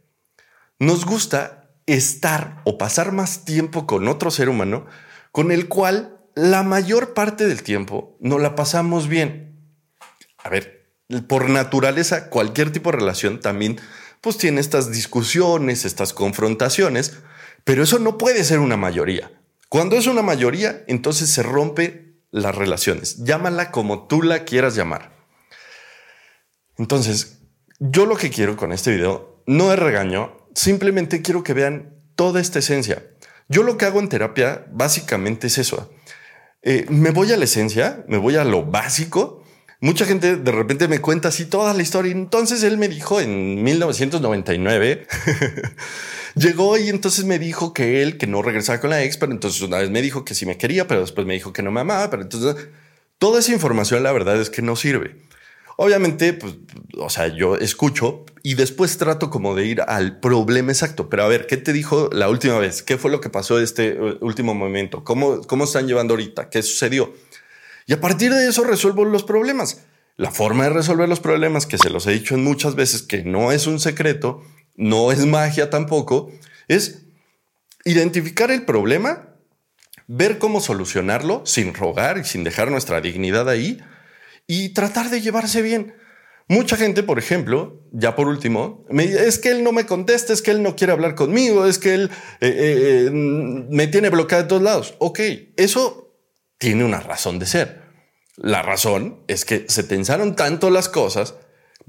nos 0.79 1.05
gusta 1.05 1.69
estar 1.85 2.61
o 2.65 2.77
pasar 2.77 3.11
más 3.11 3.45
tiempo 3.45 3.87
con 3.87 4.07
otro 4.07 4.31
ser 4.31 4.49
humano 4.49 4.85
con 5.31 5.51
el 5.51 5.67
cual 5.67 6.17
la 6.35 6.63
mayor 6.63 7.13
parte 7.13 7.47
del 7.47 7.63
tiempo 7.63 8.17
no 8.19 8.39
la 8.39 8.55
pasamos 8.55 9.07
bien. 9.07 9.59
A 10.37 10.49
ver, 10.49 10.89
por 11.27 11.49
naturaleza, 11.49 12.29
cualquier 12.29 12.71
tipo 12.71 12.91
de 12.91 12.97
relación 12.97 13.39
también 13.39 13.79
pues 14.21 14.37
tiene 14.37 14.61
estas 14.61 14.91
discusiones, 14.91 15.85
estas 15.85 16.13
confrontaciones, 16.13 17.17
pero 17.63 17.83
eso 17.83 17.99
no 17.99 18.17
puede 18.17 18.43
ser 18.43 18.59
una 18.59 18.77
mayoría. 18.77 19.31
Cuando 19.69 19.97
es 19.97 20.07
una 20.07 20.21
mayoría, 20.21 20.83
entonces 20.87 21.29
se 21.29 21.43
rompe 21.43 22.15
las 22.31 22.55
relaciones. 22.55 23.23
Llámala 23.23 23.71
como 23.71 24.07
tú 24.07 24.21
la 24.21 24.43
quieras 24.43 24.75
llamar. 24.75 25.15
Entonces, 26.77 27.39
yo 27.79 28.05
lo 28.05 28.17
que 28.17 28.29
quiero 28.29 28.57
con 28.57 28.71
este 28.71 28.91
video 28.91 29.43
no 29.47 29.71
es 29.71 29.79
regaño, 29.79 30.37
simplemente 30.53 31.21
quiero 31.21 31.43
que 31.43 31.53
vean 31.53 31.95
toda 32.15 32.41
esta 32.41 32.59
esencia. 32.59 33.05
Yo 33.47 33.63
lo 33.63 33.77
que 33.77 33.85
hago 33.85 33.99
en 33.99 34.09
terapia 34.09 34.65
básicamente 34.71 35.47
es 35.47 35.57
eso. 35.57 35.91
Eh, 36.61 36.85
me 36.89 37.11
voy 37.11 37.31
a 37.31 37.37
la 37.37 37.45
esencia, 37.45 38.03
me 38.07 38.17
voy 38.17 38.37
a 38.37 38.43
lo 38.43 38.65
básico. 38.65 39.44
Mucha 39.81 40.05
gente 40.05 40.37
de 40.37 40.51
repente 40.51 40.87
me 40.87 40.99
cuenta 40.99 41.27
así 41.27 41.45
toda 41.45 41.73
la 41.73 41.81
historia. 41.81 42.11
Entonces 42.11 42.63
él 42.63 42.77
me 42.77 42.87
dijo 42.87 43.19
en 43.19 43.63
1999, 43.63 45.07
llegó 46.35 46.77
y 46.77 46.89
entonces 46.89 47.25
me 47.25 47.39
dijo 47.39 47.73
que 47.73 48.01
él, 48.01 48.17
que 48.17 48.27
no 48.27 48.41
regresaba 48.41 48.79
con 48.79 48.89
la 48.89 49.03
ex, 49.03 49.17
pero 49.17 49.31
entonces 49.31 49.61
una 49.61 49.77
vez 49.77 49.89
me 49.89 50.01
dijo 50.01 50.23
que 50.23 50.35
sí 50.35 50.45
me 50.45 50.57
quería, 50.57 50.87
pero 50.87 51.01
después 51.01 51.27
me 51.27 51.33
dijo 51.33 51.53
que 51.53 51.61
no 51.61 51.71
me 51.71 51.81
amaba, 51.81 52.09
pero 52.09 52.23
entonces 52.23 52.67
toda 53.17 53.39
esa 53.39 53.51
información 53.51 54.03
la 54.03 54.11
verdad 54.11 54.39
es 54.39 54.49
que 54.49 54.61
no 54.61 54.75
sirve. 54.75 55.15
Obviamente, 55.77 56.31
pues, 56.31 56.53
o 56.97 57.09
sea, 57.09 57.27
yo 57.27 57.57
escucho 57.57 58.23
y 58.43 58.53
después 58.53 58.97
trato 58.97 59.29
como 59.29 59.55
de 59.55 59.65
ir 59.65 59.81
al 59.81 60.19
problema 60.21 60.71
exacto. 60.71 61.09
Pero 61.09 61.23
a 61.23 61.27
ver, 61.27 61.47
¿qué 61.47 61.57
te 61.57 61.73
dijo 61.73 62.09
la 62.13 62.29
última 62.29 62.57
vez? 62.59 62.81
¿Qué 62.81 62.97
fue 62.97 63.11
lo 63.11 63.19
que 63.19 63.29
pasó 63.29 63.59
este 63.59 63.99
uh, 63.99 64.17
último 64.21 64.53
momento? 64.53 65.03
¿Cómo, 65.03 65.41
cómo 65.41 65.65
están 65.65 65.87
llevando 65.87 66.13
ahorita? 66.13 66.49
¿Qué 66.49 66.61
sucedió? 66.63 67.13
Y 67.85 67.93
a 67.93 68.01
partir 68.01 68.33
de 68.33 68.47
eso 68.47 68.63
resuelvo 68.63 69.05
los 69.05 69.23
problemas. 69.23 69.85
La 70.17 70.31
forma 70.31 70.63
de 70.63 70.69
resolver 70.71 71.09
los 71.09 71.19
problemas, 71.19 71.65
que 71.65 71.77
se 71.77 71.89
los 71.89 72.07
he 72.07 72.11
dicho 72.11 72.37
muchas 72.37 72.75
veces, 72.75 73.01
que 73.01 73.23
no 73.23 73.51
es 73.51 73.67
un 73.67 73.79
secreto, 73.79 74.41
no 74.75 75.11
es 75.11 75.25
magia 75.25 75.69
tampoco, 75.69 76.31
es 76.67 77.05
identificar 77.83 78.49
el 78.49 78.63
problema, 78.63 79.35
ver 80.07 80.37
cómo 80.37 80.61
solucionarlo 80.61 81.45
sin 81.45 81.73
rogar 81.73 82.17
y 82.17 82.23
sin 82.23 82.43
dejar 82.43 82.71
nuestra 82.71 83.01
dignidad 83.01 83.49
ahí 83.49 83.79
y 84.47 84.69
tratar 84.69 85.09
de 85.09 85.21
llevarse 85.21 85.61
bien. 85.61 85.95
Mucha 86.47 86.77
gente, 86.77 87.01
por 87.01 87.17
ejemplo, 87.17 87.81
ya 87.91 88.15
por 88.15 88.27
último, 88.27 88.85
me 88.89 89.07
dice, 89.07 89.27
es 89.27 89.39
que 89.39 89.49
él 89.49 89.63
no 89.63 89.71
me 89.71 89.87
contesta, 89.87 90.31
es 90.31 90.43
que 90.43 90.51
él 90.51 90.61
no 90.61 90.75
quiere 90.75 90.93
hablar 90.93 91.15
conmigo, 91.15 91.65
es 91.65 91.79
que 91.79 91.95
él 91.95 92.11
eh, 92.39 92.47
eh, 92.47 93.07
eh, 93.07 93.09
me 93.11 93.87
tiene 93.87 94.09
bloqueado 94.09 94.43
de 94.43 94.49
todos 94.49 94.61
lados. 94.61 94.95
Ok, 94.99 95.19
eso 95.57 96.04
tiene 96.65 96.83
una 96.83 96.99
razón 96.99 97.37
de 97.37 97.45
ser. 97.45 97.83
La 98.37 98.63
razón 98.63 99.19
es 99.27 99.45
que 99.45 99.67
se 99.69 99.83
tensaron 99.83 100.35
tanto 100.35 100.71
las 100.71 100.89
cosas. 100.89 101.35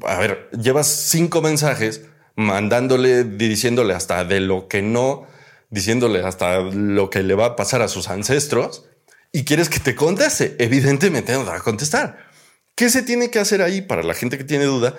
A 0.02 0.18
ver, 0.18 0.50
llevas 0.52 0.87
cinco 0.87 1.40
mensajes 1.40 2.02
mandándole, 2.35 3.25
diciéndole 3.25 3.95
hasta 3.95 4.23
de 4.26 4.40
lo 4.40 4.68
que 4.68 4.83
no, 4.83 5.26
diciéndole 5.71 6.21
hasta 6.23 6.61
lo 6.61 7.09
que 7.09 7.23
le 7.23 7.35
va 7.35 7.47
a 7.47 7.56
pasar 7.56 7.80
a 7.80 7.88
sus 7.88 8.11
ancestros 8.11 8.85
y 9.33 9.47
quieres 9.47 9.71
que 9.71 9.80
te 9.80 9.95
conteste. 9.95 10.56
Evidentemente 10.59 11.33
no 11.33 11.45
te 11.45 11.49
va 11.52 11.56
a 11.56 11.61
contestar. 11.61 12.26
¿Qué 12.75 12.90
se 12.90 13.00
tiene 13.00 13.30
que 13.30 13.38
hacer 13.38 13.62
ahí 13.62 13.80
para 13.80 14.02
la 14.02 14.12
gente 14.12 14.37
que 14.37 14.45
tiene 14.45 14.66
duda? 14.66 14.95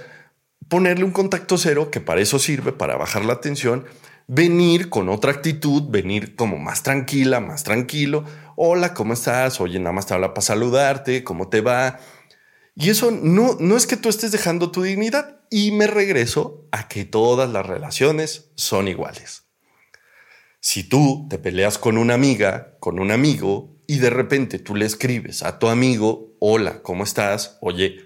Ponerle 0.70 1.06
un 1.06 1.12
contacto 1.12 1.56
cero, 1.60 1.92
que 1.92 2.02
para 2.02 2.20
eso 2.20 2.40
sirve, 2.40 2.72
para 2.72 2.98
bajar 2.98 3.26
la 3.26 3.42
tensión, 3.42 3.86
venir 4.28 4.90
con 4.90 5.08
otra 5.08 5.32
actitud, 5.32 5.84
venir 5.90 6.36
como 6.36 6.58
más 6.58 6.84
tranquila, 6.84 7.40
más 7.40 7.64
tranquilo. 7.64 8.26
Hola, 8.56 8.94
¿cómo 8.94 9.14
estás? 9.14 9.60
Oye, 9.62 9.80
nada 9.80 9.94
más 9.94 10.06
te 10.06 10.14
habla 10.14 10.34
para 10.34 10.42
saludarte, 10.42 11.24
¿cómo 11.24 11.48
te 11.48 11.62
va? 11.62 12.00
Y 12.76 12.90
eso 12.90 13.10
no, 13.12 13.58
no 13.60 13.78
es 13.78 13.88
que 13.88 13.98
tú 13.98 14.10
estés 14.10 14.32
dejando 14.32 14.72
tu 14.72 14.84
dignidad. 14.84 15.42
Y 15.50 15.72
me 15.72 15.88
regreso 15.88 16.68
a 16.72 16.90
que 16.90 17.06
todas 17.06 17.50
las 17.50 17.66
relaciones 17.66 18.52
son 18.56 18.90
iguales. 18.90 19.46
Si 20.60 20.84
tú 20.84 21.26
te 21.30 21.40
peleas 21.40 21.78
con 21.78 21.98
una 21.98 22.16
amiga, 22.16 22.76
con 22.80 23.00
un 23.00 23.12
amigo, 23.12 23.78
y 23.88 24.00
de 24.00 24.10
repente 24.10 24.60
tú 24.60 24.76
le 24.76 24.86
escribes 24.86 25.42
a 25.44 25.58
tu 25.58 25.70
amigo, 25.70 26.36
hola, 26.40 26.82
¿cómo 26.84 27.06
estás? 27.06 27.58
Oye, 27.62 28.02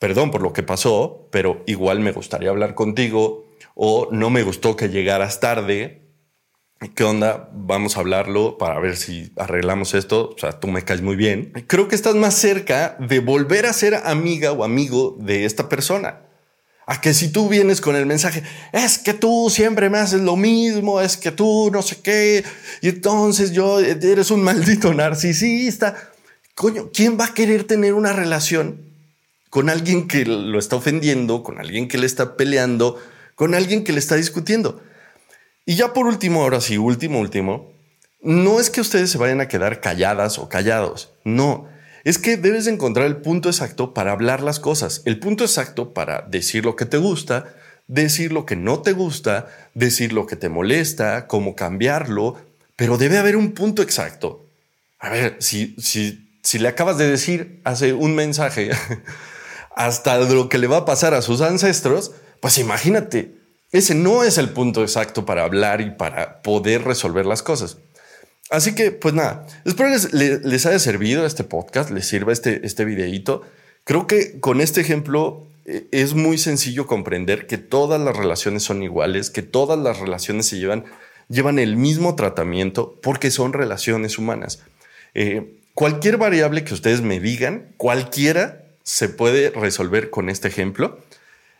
perdón 0.00 0.32
por 0.32 0.42
lo 0.42 0.52
que 0.52 0.64
pasó, 0.64 1.28
pero 1.30 1.62
igual 1.66 2.00
me 2.00 2.10
gustaría 2.10 2.50
hablar 2.50 2.74
contigo 2.74 3.43
o 3.74 4.08
no 4.10 4.30
me 4.30 4.42
gustó 4.42 4.76
que 4.76 4.88
llegaras 4.88 5.40
tarde. 5.40 6.02
¿Qué 6.94 7.04
onda? 7.04 7.48
Vamos 7.52 7.96
a 7.96 8.00
hablarlo 8.00 8.58
para 8.58 8.78
ver 8.78 8.96
si 8.96 9.32
arreglamos 9.36 9.94
esto. 9.94 10.30
O 10.34 10.38
sea, 10.38 10.60
tú 10.60 10.68
me 10.68 10.84
caes 10.84 11.02
muy 11.02 11.16
bien. 11.16 11.52
Creo 11.66 11.88
que 11.88 11.94
estás 11.94 12.14
más 12.14 12.34
cerca 12.34 12.96
de 13.00 13.20
volver 13.20 13.66
a 13.66 13.72
ser 13.72 13.94
amiga 13.94 14.52
o 14.52 14.64
amigo 14.64 15.16
de 15.18 15.44
esta 15.44 15.68
persona. 15.68 16.20
A 16.86 17.00
que 17.00 17.14
si 17.14 17.32
tú 17.32 17.48
vienes 17.48 17.80
con 17.80 17.96
el 17.96 18.04
mensaje, 18.04 18.42
es 18.72 18.98
que 18.98 19.14
tú 19.14 19.48
siempre 19.48 19.88
me 19.88 19.98
haces 19.98 20.20
lo 20.20 20.36
mismo, 20.36 21.00
es 21.00 21.16
que 21.16 21.30
tú 21.30 21.70
no 21.72 21.80
sé 21.80 22.02
qué, 22.02 22.44
y 22.82 22.88
entonces 22.90 23.52
yo 23.52 23.80
eres 23.80 24.30
un 24.30 24.42
maldito 24.42 24.92
narcisista. 24.92 25.96
Coño, 26.54 26.90
¿quién 26.92 27.18
va 27.18 27.26
a 27.26 27.34
querer 27.34 27.64
tener 27.64 27.94
una 27.94 28.12
relación 28.12 28.92
con 29.48 29.70
alguien 29.70 30.08
que 30.08 30.26
lo 30.26 30.58
está 30.58 30.76
ofendiendo, 30.76 31.42
con 31.42 31.58
alguien 31.58 31.88
que 31.88 31.96
le 31.96 32.06
está 32.06 32.36
peleando, 32.36 32.98
con 33.34 33.54
alguien 33.54 33.84
que 33.84 33.92
le 33.92 33.98
está 33.98 34.16
discutiendo? 34.16 34.82
Y 35.66 35.76
ya 35.76 35.92
por 35.92 36.06
último, 36.06 36.42
ahora 36.42 36.60
sí, 36.60 36.78
último, 36.78 37.20
último, 37.20 37.72
no 38.20 38.60
es 38.60 38.70
que 38.70 38.80
ustedes 38.80 39.10
se 39.10 39.18
vayan 39.18 39.40
a 39.40 39.48
quedar 39.48 39.80
calladas 39.80 40.38
o 40.38 40.48
callados, 40.48 41.12
no 41.24 41.68
es 42.04 42.18
que 42.18 42.36
debes 42.36 42.66
encontrar 42.66 43.06
el 43.06 43.16
punto 43.16 43.48
exacto 43.48 43.94
para 43.94 44.12
hablar 44.12 44.42
las 44.42 44.60
cosas, 44.60 45.00
el 45.06 45.18
punto 45.18 45.42
exacto 45.42 45.94
para 45.94 46.20
decir 46.28 46.64
lo 46.64 46.76
que 46.76 46.84
te 46.84 46.98
gusta, 46.98 47.54
decir 47.88 48.30
lo 48.30 48.44
que 48.44 48.56
no 48.56 48.82
te 48.82 48.92
gusta, 48.92 49.48
decir 49.72 50.12
lo 50.12 50.26
que 50.26 50.36
te 50.36 50.50
molesta, 50.50 51.26
cómo 51.26 51.56
cambiarlo, 51.56 52.36
pero 52.76 52.98
debe 52.98 53.16
haber 53.16 53.36
un 53.36 53.52
punto 53.52 53.80
exacto. 53.80 54.44
A 54.98 55.08
ver, 55.08 55.36
si, 55.40 55.74
si, 55.78 56.28
si 56.42 56.58
le 56.58 56.68
acabas 56.68 56.98
de 56.98 57.08
decir 57.08 57.60
hace 57.64 57.94
un 57.94 58.14
mensaje 58.14 58.70
hasta 59.74 60.18
lo 60.18 60.50
que 60.50 60.58
le 60.58 60.66
va 60.66 60.78
a 60.78 60.84
pasar 60.84 61.14
a 61.14 61.22
sus 61.22 61.40
ancestros, 61.40 62.12
pues 62.44 62.58
imagínate, 62.58 63.32
ese 63.72 63.94
no 63.94 64.22
es 64.22 64.36
el 64.36 64.50
punto 64.50 64.82
exacto 64.82 65.24
para 65.24 65.44
hablar 65.44 65.80
y 65.80 65.92
para 65.92 66.42
poder 66.42 66.84
resolver 66.84 67.24
las 67.24 67.42
cosas. 67.42 67.78
Así 68.50 68.74
que, 68.74 68.90
pues 68.90 69.14
nada, 69.14 69.46
espero 69.64 69.88
les, 69.88 70.12
les, 70.12 70.66
haya 70.66 70.78
servido 70.78 71.24
este 71.24 71.42
podcast, 71.42 71.88
les 71.88 72.06
sirva 72.06 72.34
este, 72.34 72.66
este 72.66 72.84
videito. 72.84 73.40
Creo 73.84 74.06
que 74.06 74.40
con 74.40 74.60
este 74.60 74.82
ejemplo 74.82 75.46
eh, 75.64 75.86
es 75.90 76.12
muy 76.12 76.36
sencillo 76.36 76.86
comprender 76.86 77.46
que 77.46 77.56
todas 77.56 77.98
las 77.98 78.14
relaciones 78.14 78.62
son 78.62 78.82
iguales, 78.82 79.30
que 79.30 79.40
todas 79.40 79.78
las 79.78 79.98
relaciones 79.98 80.44
se 80.44 80.58
llevan, 80.58 80.84
llevan 81.30 81.58
el 81.58 81.78
mismo 81.78 82.14
tratamiento 82.14 83.00
porque 83.02 83.30
son 83.30 83.54
relaciones 83.54 84.18
humanas. 84.18 84.60
Eh, 85.14 85.56
cualquier 85.72 86.18
variable 86.18 86.62
que 86.62 86.74
ustedes 86.74 87.00
me 87.00 87.20
digan, 87.20 87.72
cualquiera 87.78 88.66
se 88.82 89.08
puede 89.08 89.48
resolver 89.48 90.10
con 90.10 90.28
este 90.28 90.48
ejemplo. 90.48 90.98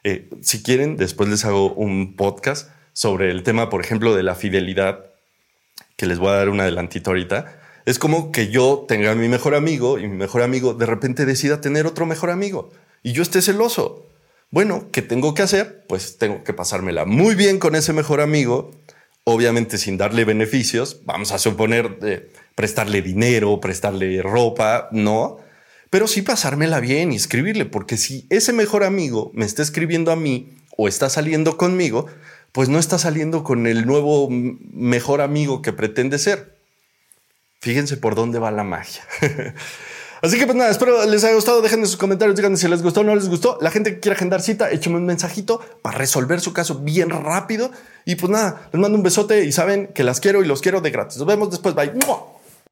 Eh, 0.04 0.30
si 0.42 0.62
quieren, 0.62 0.96
después 0.96 1.28
les 1.28 1.44
hago 1.44 1.72
un 1.72 2.14
podcast 2.14 2.70
sobre 2.92 3.30
el 3.30 3.42
tema, 3.42 3.70
por 3.70 3.80
ejemplo, 3.80 4.14
de 4.14 4.22
la 4.22 4.34
fidelidad 4.34 5.06
que 5.96 6.06
les 6.06 6.18
voy 6.18 6.28
a 6.28 6.36
dar 6.36 6.48
un 6.48 6.60
adelantito 6.60 7.10
ahorita, 7.10 7.60
es 7.86 7.98
como 7.98 8.30
que 8.30 8.48
yo 8.48 8.84
tenga 8.86 9.10
a 9.10 9.14
mi 9.14 9.28
mejor 9.28 9.54
amigo 9.54 9.98
y 9.98 10.06
mi 10.06 10.16
mejor 10.16 10.42
amigo 10.42 10.74
de 10.74 10.86
repente 10.86 11.26
decida 11.26 11.60
tener 11.60 11.86
otro 11.86 12.06
mejor 12.06 12.30
amigo 12.30 12.70
y 13.02 13.12
yo 13.12 13.22
esté 13.22 13.42
celoso. 13.42 14.06
Bueno, 14.50 14.88
¿qué 14.92 15.02
tengo 15.02 15.34
que 15.34 15.42
hacer? 15.42 15.84
Pues 15.88 16.16
tengo 16.18 16.44
que 16.44 16.52
pasármela 16.52 17.04
muy 17.04 17.34
bien 17.34 17.58
con 17.58 17.74
ese 17.74 17.92
mejor 17.92 18.20
amigo 18.20 18.70
obviamente 19.24 19.78
sin 19.78 19.96
darle 19.96 20.24
beneficios, 20.24 21.00
vamos 21.04 21.32
a 21.32 21.38
suponer 21.38 21.98
eh, 22.02 22.30
prestarle 22.54 23.02
dinero, 23.02 23.58
prestarle 23.58 24.20
ropa, 24.22 24.88
no, 24.92 25.38
pero 25.94 26.08
sí 26.08 26.22
pasármela 26.22 26.80
bien 26.80 27.12
y 27.12 27.14
escribirle, 27.14 27.66
porque 27.66 27.96
si 27.96 28.26
ese 28.28 28.52
mejor 28.52 28.82
amigo 28.82 29.30
me 29.32 29.44
está 29.44 29.62
escribiendo 29.62 30.10
a 30.10 30.16
mí 30.16 30.52
o 30.76 30.88
está 30.88 31.08
saliendo 31.08 31.56
conmigo, 31.56 32.06
pues 32.50 32.68
no 32.68 32.80
está 32.80 32.98
saliendo 32.98 33.44
con 33.44 33.68
el 33.68 33.86
nuevo 33.86 34.26
mejor 34.28 35.20
amigo 35.20 35.62
que 35.62 35.72
pretende 35.72 36.18
ser. 36.18 36.58
Fíjense 37.60 37.96
por 37.96 38.16
dónde 38.16 38.40
va 38.40 38.50
la 38.50 38.64
magia. 38.64 39.04
Así 40.20 40.36
que 40.36 40.46
pues 40.46 40.58
nada, 40.58 40.68
espero 40.68 41.06
les 41.06 41.22
haya 41.22 41.36
gustado. 41.36 41.62
Dejen 41.62 41.86
sus 41.86 41.96
comentarios, 41.96 42.36
díganme 42.36 42.56
si 42.56 42.66
les 42.66 42.82
gustó 42.82 43.02
o 43.02 43.04
no 43.04 43.14
les 43.14 43.28
gustó. 43.28 43.56
La 43.60 43.70
gente 43.70 43.94
que 43.94 44.00
quiera 44.00 44.16
agendar 44.16 44.42
cita, 44.42 44.72
échame 44.72 44.96
un 44.96 45.06
mensajito 45.06 45.60
para 45.80 45.96
resolver 45.96 46.40
su 46.40 46.52
caso 46.52 46.80
bien 46.80 47.10
rápido. 47.10 47.70
Y 48.04 48.16
pues 48.16 48.32
nada, 48.32 48.68
les 48.72 48.82
mando 48.82 48.98
un 48.98 49.04
besote 49.04 49.44
y 49.44 49.52
saben 49.52 49.92
que 49.94 50.02
las 50.02 50.18
quiero 50.18 50.42
y 50.42 50.46
los 50.48 50.60
quiero 50.60 50.80
de 50.80 50.90
gratis. 50.90 51.18
Nos 51.18 51.28
vemos 51.28 51.52
después. 51.52 51.76
Bye. 51.76 51.92